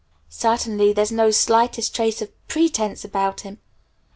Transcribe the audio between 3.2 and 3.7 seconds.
him!...